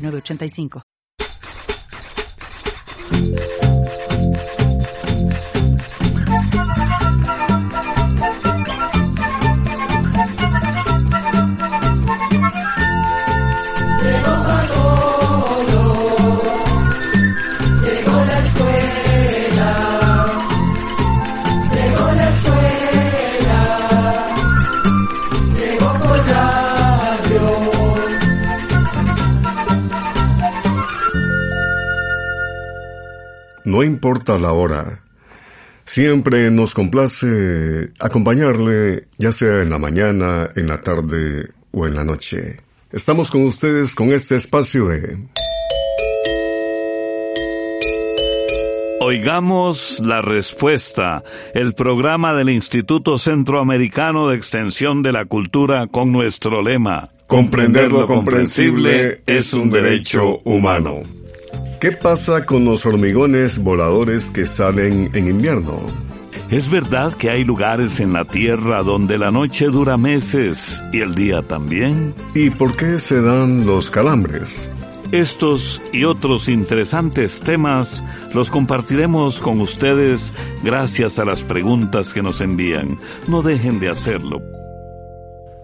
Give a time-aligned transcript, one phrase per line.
[0.00, 0.89] 985.
[33.80, 35.00] No importa la hora.
[35.84, 42.04] Siempre nos complace acompañarle, ya sea en la mañana, en la tarde o en la
[42.04, 42.58] noche.
[42.92, 45.16] Estamos con ustedes con este espacio de...
[49.00, 56.60] Oigamos la respuesta, el programa del Instituto Centroamericano de Extensión de la Cultura con nuestro
[56.60, 57.08] lema.
[57.26, 61.19] Comprender lo comprensible es un derecho humano.
[61.80, 65.80] ¿Qué pasa con los hormigones voladores que salen en invierno?
[66.50, 71.14] Es verdad que hay lugares en la Tierra donde la noche dura meses y el
[71.14, 72.14] día también.
[72.34, 74.70] ¿Y por qué se dan los calambres?
[75.10, 82.42] Estos y otros interesantes temas los compartiremos con ustedes gracias a las preguntas que nos
[82.42, 82.98] envían.
[83.26, 84.42] No dejen de hacerlo.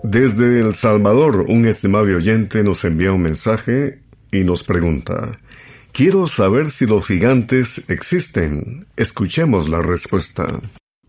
[0.02, 3.98] Desde El Salvador, un estimable oyente nos envía un mensaje
[4.32, 5.38] y nos pregunta,
[5.96, 8.84] Quiero saber si los gigantes existen.
[8.96, 10.44] Escuchemos la respuesta.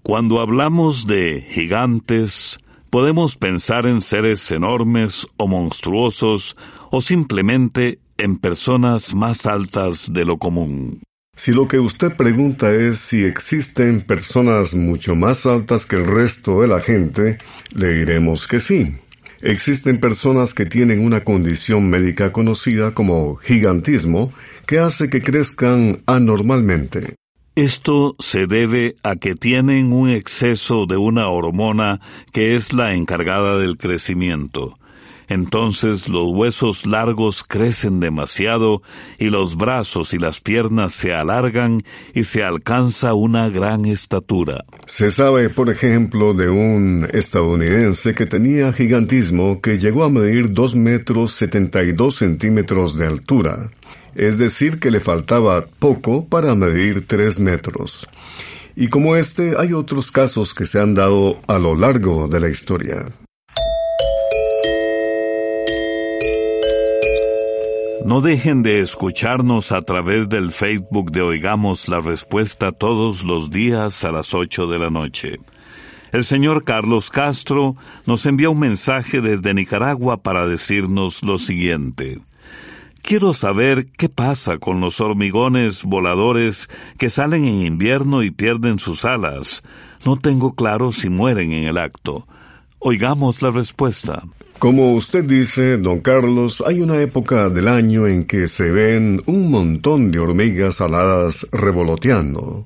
[0.01, 2.59] Cuando hablamos de gigantes,
[2.89, 6.55] podemos pensar en seres enormes o monstruosos
[6.89, 11.01] o simplemente en personas más altas de lo común.
[11.35, 16.61] Si lo que usted pregunta es si existen personas mucho más altas que el resto
[16.61, 17.39] de la gente,
[17.75, 18.95] le diremos que sí.
[19.47, 24.33] Existen personas que tienen una condición médica conocida como gigantismo
[24.65, 27.15] que hace que crezcan anormalmente.
[27.55, 32.01] Esto se debe a que tienen un exceso de una hormona
[32.33, 34.77] que es la encargada del crecimiento
[35.27, 38.81] entonces los huesos largos crecen demasiado
[39.19, 41.83] y los brazos y las piernas se alargan
[42.13, 44.65] y se alcanza una gran estatura.
[44.85, 50.75] Se sabe, por ejemplo, de un estadounidense que tenía gigantismo que llegó a medir dos
[50.75, 53.71] metros setenta y dos centímetros de altura,
[54.15, 58.07] es decir, que le faltaba poco para medir tres metros.
[58.75, 62.49] Y como este, hay otros casos que se han dado a lo largo de la
[62.49, 63.07] historia.
[68.07, 74.05] No dejen de escucharnos a través del Facebook de Oigamos la Respuesta todos los días
[74.05, 75.41] a las 8 de la noche.
[76.13, 77.75] El señor Carlos Castro
[78.05, 82.21] nos envía un mensaje desde Nicaragua para decirnos lo siguiente.
[83.01, 89.03] Quiero saber qué pasa con los hormigones voladores que salen en invierno y pierden sus
[89.03, 89.65] alas.
[90.05, 92.25] No tengo claro si mueren en el acto.
[92.79, 94.23] Oigamos la respuesta.
[94.59, 99.51] Como usted dice, don Carlos, hay una época del año en que se ven un
[99.51, 102.65] montón de hormigas aladas revoloteando.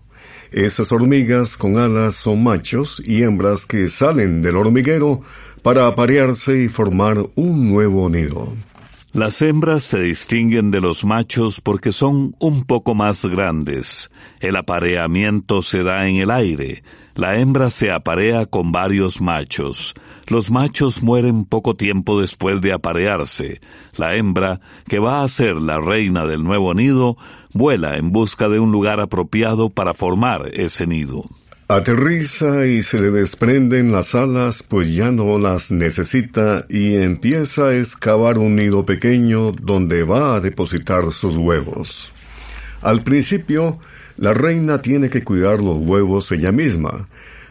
[0.54, 5.22] Esas hormigas con alas son machos y hembras que salen del hormiguero
[5.64, 8.54] para aparearse y formar un nuevo nido.
[9.12, 14.10] Las hembras se distinguen de los machos porque son un poco más grandes.
[14.40, 16.84] El apareamiento se da en el aire.
[17.16, 19.94] La hembra se aparea con varios machos.
[20.28, 23.60] Los machos mueren poco tiempo después de aparearse.
[23.98, 27.18] La hembra, que va a ser la reina del nuevo nido,
[27.54, 31.26] vuela en busca de un lugar apropiado para formar ese nido.
[31.68, 37.76] Aterriza y se le desprenden las alas, pues ya no las necesita y empieza a
[37.78, 42.12] excavar un nido pequeño donde va a depositar sus huevos.
[42.82, 43.80] Al principio,
[44.22, 47.08] la reina tiene que cuidar los huevos ella misma,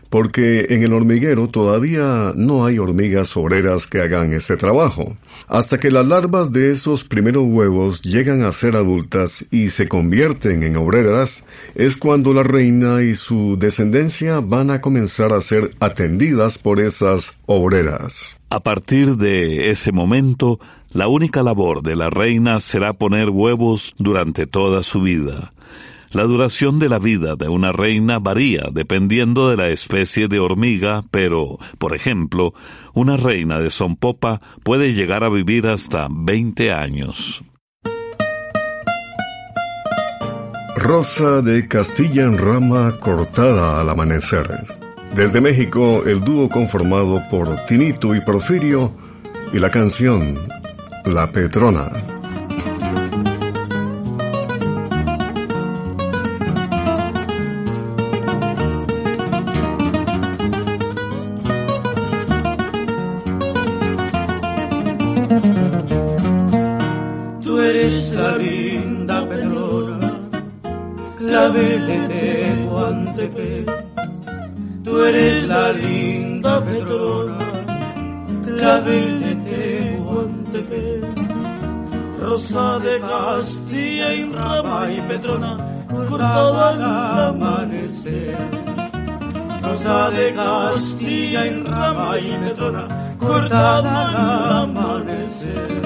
[0.08, 5.16] porque en el hormiguero todavía no hay hormigas obreras que hagan ese trabajo.
[5.48, 10.62] Hasta que las larvas de esos primeros huevos llegan a ser adultas y se convierten
[10.62, 11.44] en obreras,
[11.74, 17.36] es cuando la reina y su descendencia van a comenzar a ser atendidas por esas
[17.46, 18.36] obreras.
[18.48, 20.60] A partir de ese momento,
[20.92, 25.52] la única labor de la reina será poner huevos durante toda su vida.
[26.12, 31.04] La duración de la vida de una reina varía dependiendo de la especie de hormiga,
[31.12, 32.52] pero, por ejemplo,
[32.94, 37.44] una reina de Sonpopa puede llegar a vivir hasta 20 años.
[40.76, 44.66] Rosa de Castilla en rama cortada al amanecer.
[45.14, 48.92] Desde México, el dúo conformado por Tinito y Porfirio
[49.52, 50.34] y la canción
[51.04, 52.19] La Petrona.
[68.40, 70.10] Linda Petrona,
[71.16, 73.66] clavel de Tehuantepec.
[74.84, 77.38] Tú eres la linda Petrona,
[78.44, 81.20] clavel de Tehuantepec.
[82.20, 86.82] Rosa de Castilla y rama y Petrona, cortada al
[87.28, 88.36] amanecer.
[89.62, 92.84] Rosa de Castilla y rama y Petrona,
[93.18, 94.16] cortada al
[94.62, 95.79] amanecer.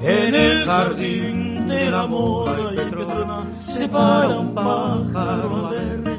[0.00, 6.18] En el jardín del amor y Petrona se para un pájaro a ver.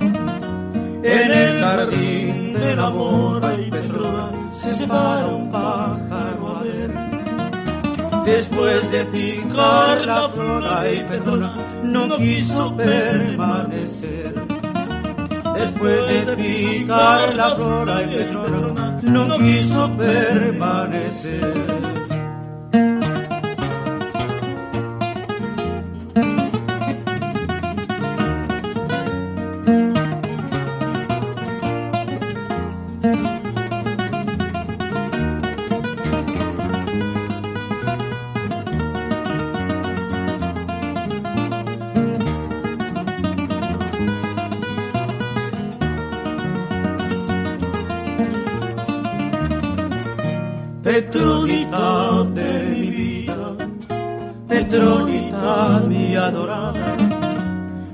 [1.04, 6.92] En el jardín del amor y Petrona se para un pájaro a ver.
[8.26, 11.54] Después de picar la flor y Petrona
[11.84, 14.34] no quiso permanecer.
[15.56, 21.89] Después de picar la flor y Petrona no quiso permanecer.
[50.90, 53.56] Petronita de mi vida,
[54.48, 56.98] Petronita mi adorada,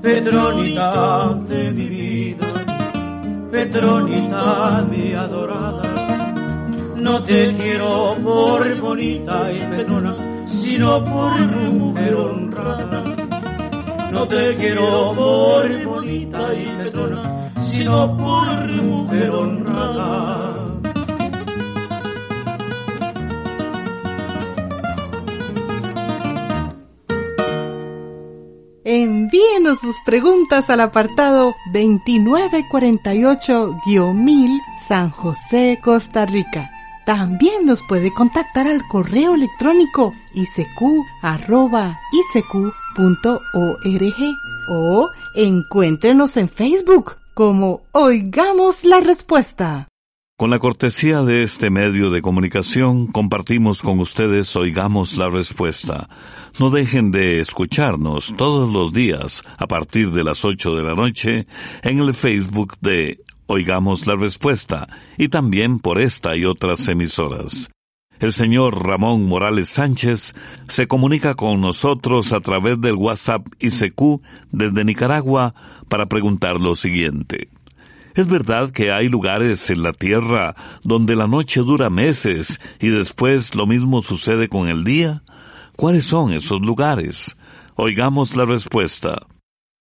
[0.00, 2.46] Petronita de mi vida,
[3.52, 5.82] Petronita mi adorada.
[6.96, 10.16] No te quiero por bonita y Petrona,
[10.58, 11.38] sino por
[11.82, 13.02] mujer honrada.
[14.10, 20.35] No te quiero por bonita y Petrona, sino por mujer honrada.
[28.88, 36.70] Envíenos sus preguntas al apartado 2948-1000 San José, Costa Rica.
[37.04, 41.02] También nos puede contactar al correo electrónico isq.org
[44.68, 49.88] o encuéntrenos en Facebook como Oigamos la Respuesta.
[50.38, 56.10] Con la cortesía de este medio de comunicación, compartimos con ustedes Oigamos la Respuesta.
[56.60, 61.46] No dejen de escucharnos todos los días a partir de las 8 de la noche
[61.82, 67.70] en el Facebook de Oigamos la Respuesta y también por esta y otras emisoras.
[68.20, 70.34] El señor Ramón Morales Sánchez
[70.68, 74.20] se comunica con nosotros a través del WhatsApp ICQ
[74.52, 75.54] desde Nicaragua
[75.88, 77.48] para preguntar lo siguiente.
[78.16, 83.54] ¿Es verdad que hay lugares en la Tierra donde la noche dura meses y después
[83.54, 85.22] lo mismo sucede con el día?
[85.76, 87.36] ¿Cuáles son esos lugares?
[87.74, 89.18] Oigamos la respuesta.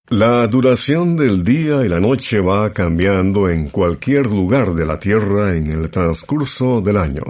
[0.10, 5.56] La duración del día y la noche va cambiando en cualquier lugar de la Tierra
[5.56, 7.24] en el transcurso del año.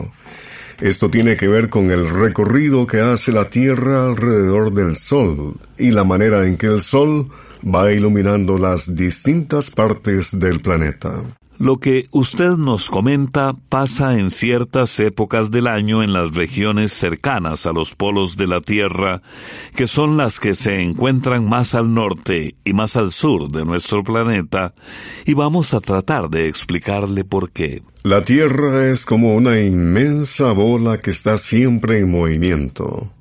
[0.82, 5.92] Esto tiene que ver con el recorrido que hace la Tierra alrededor del Sol y
[5.92, 7.30] la manera en que el Sol
[7.66, 11.22] va iluminando las distintas partes del planeta.
[11.58, 17.66] Lo que usted nos comenta pasa en ciertas épocas del año en las regiones cercanas
[17.66, 19.22] a los polos de la Tierra,
[19.74, 24.04] que son las que se encuentran más al norte y más al sur de nuestro
[24.04, 24.74] planeta,
[25.26, 27.82] y vamos a tratar de explicarle por qué.
[28.04, 33.14] La Tierra es como una inmensa bola que está siempre en movimiento.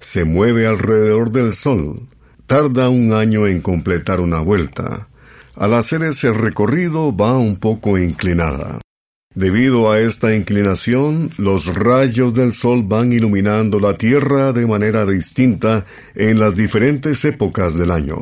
[0.00, 2.08] Se mueve alrededor del Sol.
[2.46, 5.08] Tarda un año en completar una vuelta
[5.56, 8.80] al hacer ese recorrido va un poco inclinada.
[9.34, 15.84] Debido a esta inclinación, los rayos del sol van iluminando la Tierra de manera distinta
[16.14, 18.16] en las diferentes épocas del año.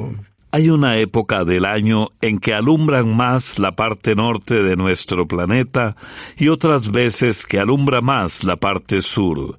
[0.50, 5.96] Hay una época del año en que alumbran más la parte norte de nuestro planeta
[6.36, 9.58] y otras veces que alumbra más la parte sur.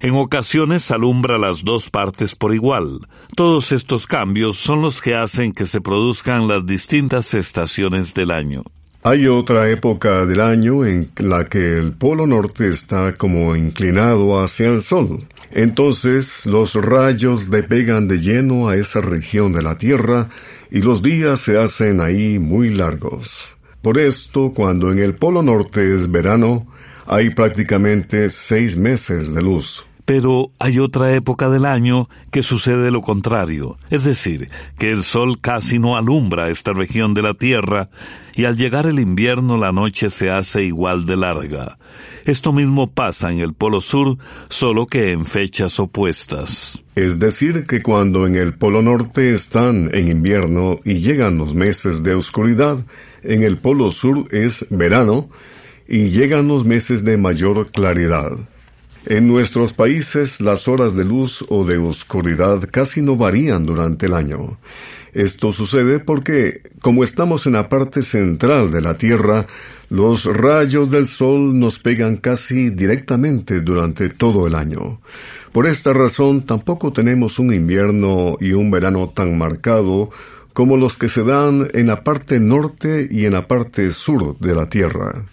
[0.00, 3.08] En ocasiones alumbra las dos partes por igual.
[3.34, 8.62] Todos estos cambios son los que hacen que se produzcan las distintas estaciones del año.
[9.02, 14.68] Hay otra época del año en la que el polo norte está como inclinado hacia
[14.68, 15.26] el sol.
[15.50, 20.28] Entonces los rayos le pegan de lleno a esa región de la Tierra
[20.70, 23.56] y los días se hacen ahí muy largos.
[23.82, 26.66] Por esto, cuando en el polo norte es verano,
[27.08, 29.84] hay prácticamente seis meses de luz.
[30.04, 34.48] Pero hay otra época del año que sucede lo contrario, es decir,
[34.78, 37.90] que el sol casi no alumbra esta región de la Tierra
[38.34, 41.78] y al llegar el invierno la noche se hace igual de larga.
[42.24, 46.78] Esto mismo pasa en el Polo Sur, solo que en fechas opuestas.
[46.94, 52.02] Es decir, que cuando en el Polo Norte están en invierno y llegan los meses
[52.02, 52.78] de oscuridad,
[53.22, 55.28] en el Polo Sur es verano
[55.88, 58.32] y llegan los meses de mayor claridad.
[59.06, 64.12] En nuestros países las horas de luz o de oscuridad casi no varían durante el
[64.12, 64.58] año.
[65.14, 69.46] Esto sucede porque, como estamos en la parte central de la Tierra,
[69.88, 75.00] los rayos del Sol nos pegan casi directamente durante todo el año.
[75.52, 80.10] Por esta razón tampoco tenemos un invierno y un verano tan marcado
[80.52, 84.54] como los que se dan en la parte norte y en la parte sur de
[84.54, 85.24] la Tierra.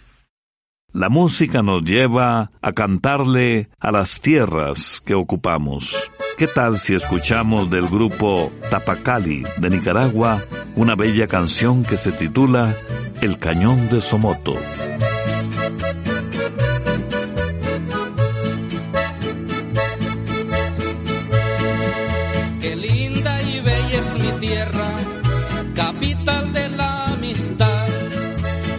[0.96, 5.94] La música nos lleva a cantarle a las tierras que ocupamos.
[6.38, 10.46] ¿Qué tal si escuchamos del grupo Tapacali de Nicaragua
[10.78, 12.78] una bella canción que se titula
[13.20, 14.56] El Cañón de Somoto?
[22.62, 24.96] Qué linda y bella es mi tierra,
[25.76, 27.86] capital de la amistad,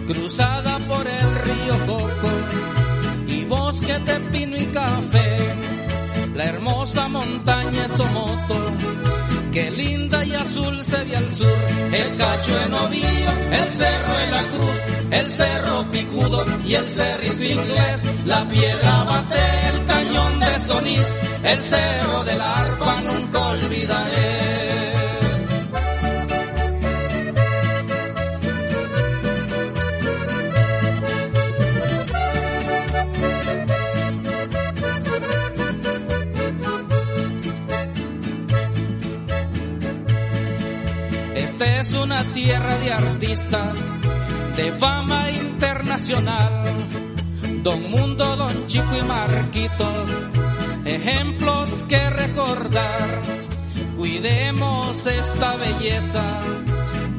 [0.07, 1.26] cruzada por el
[3.27, 5.55] y bosque de pino y café.
[6.33, 8.71] La hermosa montaña es Somoto,
[9.51, 11.57] qué linda y azul se ve al sur.
[11.91, 14.77] El cacho en Ovío, el cerro en la cruz,
[15.11, 18.03] el cerro picudo y el cerrito inglés.
[18.25, 21.07] La piedra bate, el cañón de Sonís,
[21.43, 24.56] el cerro del arpa nunca olvidaré.
[42.07, 43.77] Una tierra de artistas
[44.55, 46.63] de fama internacional.
[47.63, 50.09] Don Mundo, Don Chico y Marquitos,
[50.85, 53.21] ejemplos que recordar.
[53.97, 56.39] Cuidemos esta belleza,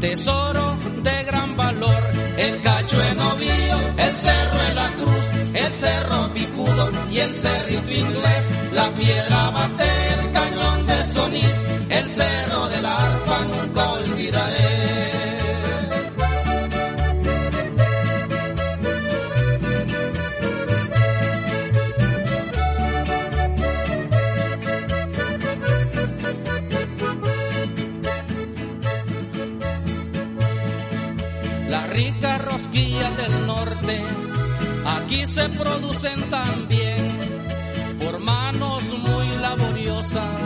[0.00, 2.02] tesoro de gran valor.
[2.38, 7.90] El cacho en Ovío, el cerro en la cruz, el cerro picudo y el cerrito
[7.90, 8.50] inglés.
[8.73, 13.98] La piedra bate, el cañón de Sonís, el cerro del arpa nunca
[33.18, 34.04] del norte
[34.96, 37.18] aquí se producen también
[37.98, 40.40] por manos muy laboriosas,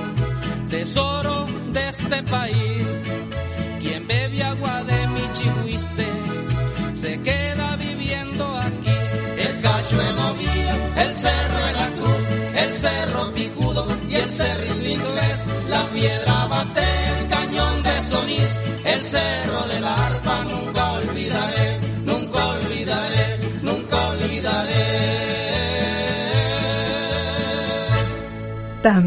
[0.70, 2.62] tesoro de este país.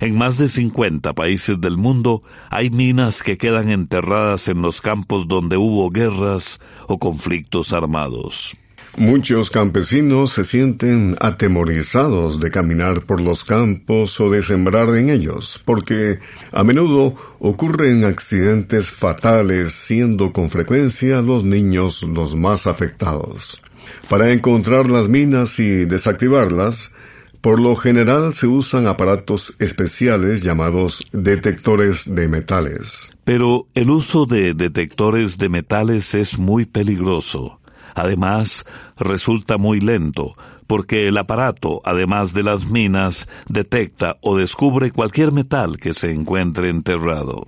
[0.00, 5.26] En más de 50 países del mundo hay minas que quedan enterradas en los campos
[5.26, 8.56] donde hubo guerras o conflictos armados.
[8.98, 15.60] Muchos campesinos se sienten atemorizados de caminar por los campos o de sembrar en ellos,
[15.66, 16.18] porque
[16.50, 23.60] a menudo ocurren accidentes fatales, siendo con frecuencia los niños los más afectados.
[24.08, 26.90] Para encontrar las minas y desactivarlas,
[27.42, 33.12] por lo general se usan aparatos especiales llamados detectores de metales.
[33.24, 37.60] Pero el uso de detectores de metales es muy peligroso
[37.96, 38.66] Además,
[38.98, 40.34] resulta muy lento,
[40.66, 46.68] porque el aparato, además de las minas, detecta o descubre cualquier metal que se encuentre
[46.68, 47.46] enterrado.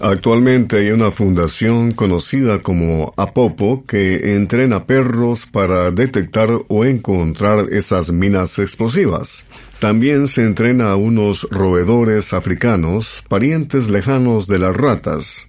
[0.00, 8.12] Actualmente hay una fundación conocida como Apopo que entrena perros para detectar o encontrar esas
[8.12, 9.44] minas explosivas.
[9.78, 15.47] También se entrena a unos roedores africanos, parientes lejanos de las ratas,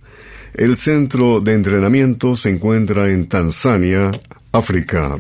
[0.53, 4.11] el centro de entrenamiento se encuentra en Tanzania,
[4.51, 5.15] África.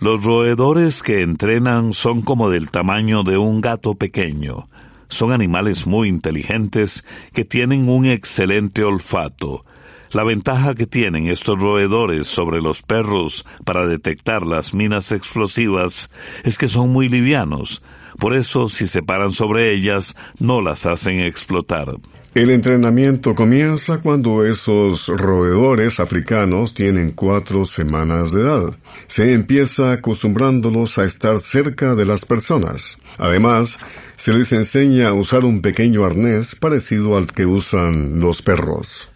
[0.00, 4.68] Los roedores que entrenan son como del tamaño de un gato pequeño.
[5.08, 9.64] Son animales muy inteligentes que tienen un excelente olfato.
[10.12, 16.10] La ventaja que tienen estos roedores sobre los perros para detectar las minas explosivas
[16.44, 17.82] es que son muy livianos.
[18.18, 21.96] Por eso, si se paran sobre ellas, no las hacen explotar.
[22.36, 28.76] El entrenamiento comienza cuando esos roedores africanos tienen cuatro semanas de edad.
[29.06, 32.98] Se empieza acostumbrándolos a estar cerca de las personas.
[33.16, 33.78] Además,
[34.16, 39.10] se les enseña a usar un pequeño arnés parecido al que usan los perros.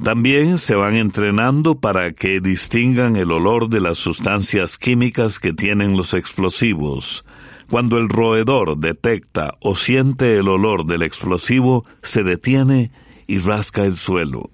[0.00, 5.96] También se van entrenando para que distingan el olor de las sustancias químicas que tienen
[5.96, 7.24] los explosivos.
[7.70, 12.90] Cuando el roedor detecta o siente el olor del explosivo, se detiene
[13.28, 14.50] y rasca el suelo.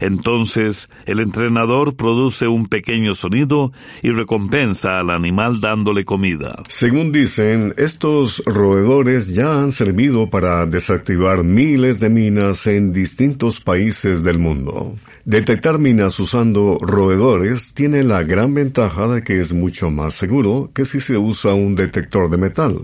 [0.00, 6.62] Entonces el entrenador produce un pequeño sonido y recompensa al animal dándole comida.
[6.68, 14.22] Según dicen, estos roedores ya han servido para desactivar miles de minas en distintos países
[14.22, 14.96] del mundo.
[15.24, 20.84] Detectar minas usando roedores tiene la gran ventaja de que es mucho más seguro que
[20.84, 22.80] si se usa un detector de metal.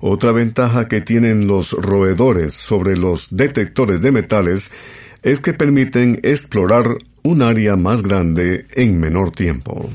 [0.00, 4.70] Otra ventaja que tienen los roedores sobre los detectores de metales
[5.26, 9.90] es que permiten explorar un área más grande en menor tiempo.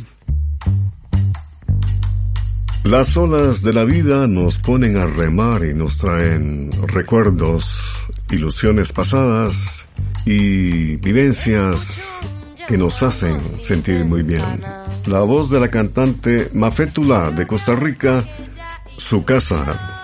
[2.83, 7.81] Las olas de la vida nos ponen a remar y nos traen recuerdos,
[8.29, 9.87] ilusiones pasadas
[10.25, 11.97] y vivencias
[12.67, 14.61] que nos hacen sentir muy bien.
[15.05, 18.25] La voz de la cantante Mafetula de Costa Rica,
[18.97, 20.00] su casa,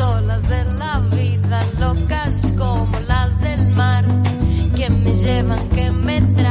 [0.00, 4.02] de la vida, locas como las del mar,
[4.74, 6.49] que me llevan, que me traen,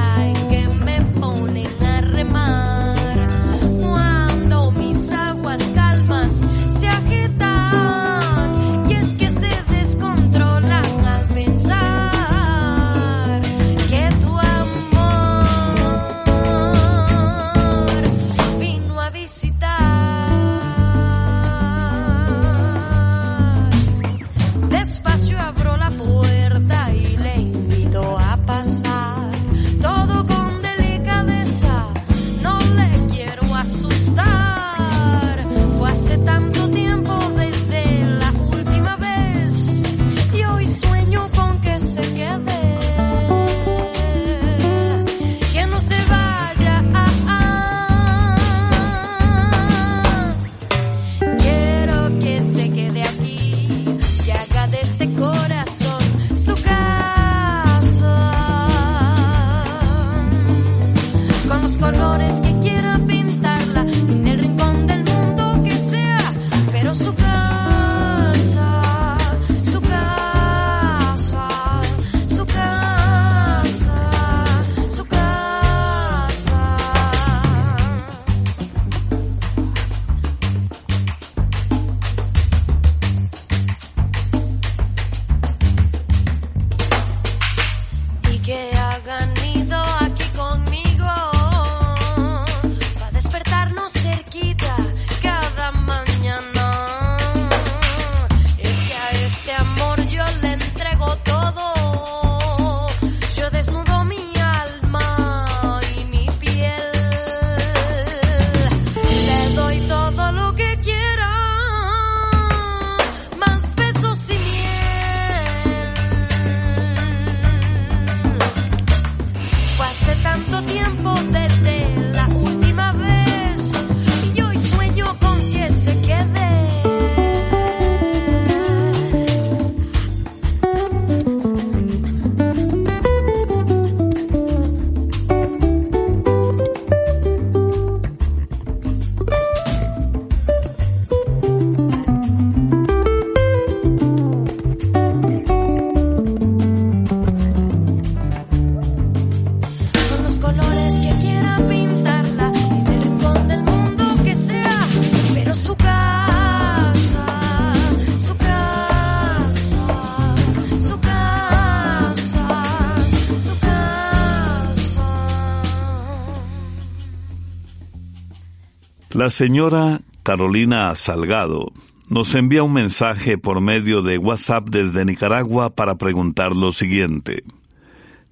[169.39, 171.71] señora Carolina Salgado
[172.09, 177.45] nos envía un mensaje por medio de WhatsApp desde Nicaragua para preguntar lo siguiente.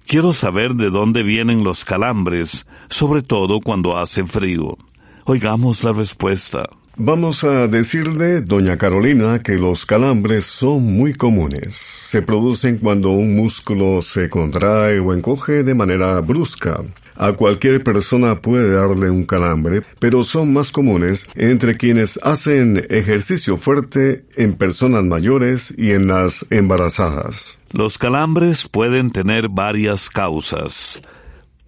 [0.06, 4.76] Quiero saber de dónde vienen los calambres, sobre todo cuando hace frío.
[5.24, 6.68] Oigamos la respuesta.
[6.98, 11.74] Vamos a decirle, doña Carolina, que los calambres son muy comunes.
[11.74, 16.82] Se producen cuando un músculo se contrae o encoge de manera brusca.
[17.20, 23.56] A cualquier persona puede darle un calambre, pero son más comunes entre quienes hacen ejercicio
[23.56, 27.58] fuerte en personas mayores y en las embarazadas.
[27.72, 31.02] Los calambres pueden tener varias causas.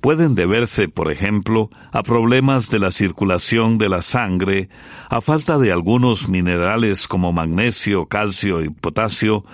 [0.01, 4.69] Pueden deberse, por ejemplo, a problemas de la circulación de la sangre,
[5.09, 9.45] a falta de algunos minerales como magnesio, calcio y potasio,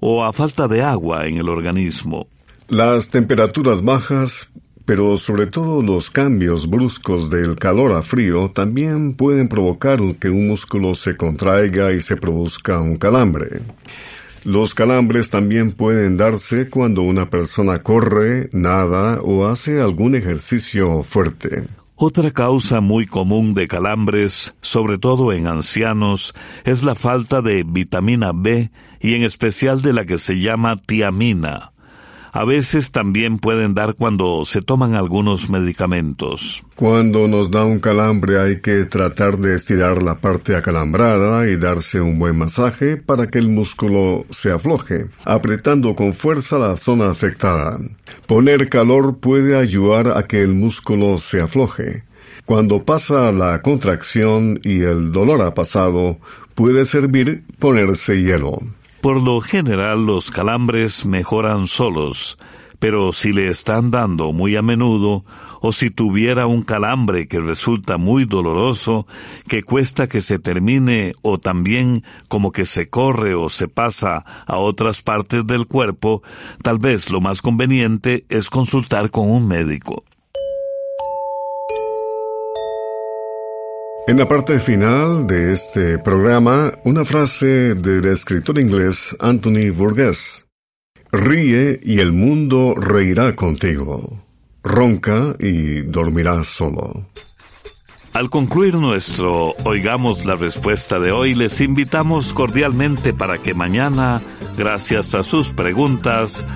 [0.00, 2.28] o a falta de agua en el organismo.
[2.68, 4.50] Las temperaturas bajas,
[4.86, 10.46] pero sobre todo los cambios bruscos del calor a frío también pueden provocar que un
[10.48, 13.60] músculo se contraiga y se produzca un calambre.
[14.44, 21.64] Los calambres también pueden darse cuando una persona corre, nada o hace algún ejercicio fuerte.
[21.96, 26.32] Otra causa muy común de calambres, sobre todo en ancianos,
[26.64, 28.70] es la falta de vitamina B
[29.00, 31.72] y en especial de la que se llama tiamina.
[32.36, 36.62] A veces también pueden dar cuando se toman algunos medicamentos.
[36.74, 41.98] Cuando nos da un calambre hay que tratar de estirar la parte acalambrada y darse
[41.98, 47.78] un buen masaje para que el músculo se afloje, apretando con fuerza la zona afectada.
[48.26, 52.04] Poner calor puede ayudar a que el músculo se afloje.
[52.44, 56.18] Cuando pasa la contracción y el dolor ha pasado,
[56.54, 58.58] puede servir ponerse hielo.
[59.06, 62.38] Por lo general los calambres mejoran solos,
[62.80, 65.24] pero si le están dando muy a menudo,
[65.60, 69.06] o si tuviera un calambre que resulta muy doloroso,
[69.46, 74.56] que cuesta que se termine, o también como que se corre o se pasa a
[74.56, 76.24] otras partes del cuerpo,
[76.64, 80.02] tal vez lo más conveniente es consultar con un médico.
[84.08, 90.46] En la parte final de este programa, una frase del escritor inglés Anthony Burgess.
[91.10, 94.22] Ríe y el mundo reirá contigo.
[94.62, 97.08] Ronca y dormirás solo.
[98.12, 104.22] Al concluir nuestro Oigamos la Respuesta de hoy, les invitamos cordialmente para que mañana,
[104.56, 106.46] gracias a sus preguntas,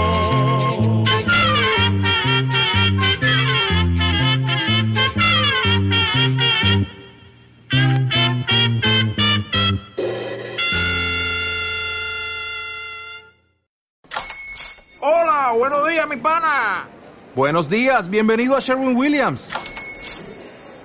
[15.01, 16.87] Hola, buenos días, mi pana.
[17.35, 19.51] Buenos días, bienvenido a Sherwin Williams.